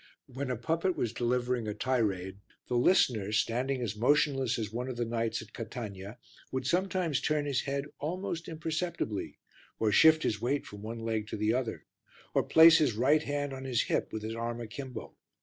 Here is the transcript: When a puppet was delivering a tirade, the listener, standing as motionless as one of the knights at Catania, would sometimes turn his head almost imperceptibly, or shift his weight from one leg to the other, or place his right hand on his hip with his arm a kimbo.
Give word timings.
When 0.25 0.49
a 0.49 0.55
puppet 0.55 0.97
was 0.97 1.13
delivering 1.13 1.67
a 1.67 1.75
tirade, 1.75 2.39
the 2.67 2.73
listener, 2.75 3.31
standing 3.31 3.83
as 3.83 3.95
motionless 3.95 4.57
as 4.57 4.71
one 4.73 4.87
of 4.87 4.97
the 4.97 5.05
knights 5.05 5.43
at 5.43 5.53
Catania, 5.53 6.17
would 6.51 6.65
sometimes 6.65 7.21
turn 7.21 7.45
his 7.45 7.61
head 7.65 7.85
almost 7.99 8.47
imperceptibly, 8.47 9.37
or 9.77 9.91
shift 9.91 10.23
his 10.23 10.41
weight 10.41 10.65
from 10.65 10.81
one 10.81 11.01
leg 11.01 11.27
to 11.27 11.37
the 11.37 11.53
other, 11.53 11.85
or 12.33 12.41
place 12.41 12.79
his 12.79 12.93
right 12.95 13.21
hand 13.21 13.53
on 13.53 13.63
his 13.65 13.83
hip 13.83 14.11
with 14.11 14.23
his 14.23 14.33
arm 14.33 14.59
a 14.59 14.65
kimbo. 14.65 15.13